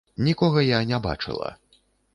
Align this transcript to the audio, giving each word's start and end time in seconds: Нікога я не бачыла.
Нікога 0.27 0.63
я 0.69 0.79
не 0.93 1.01
бачыла. 1.07 1.49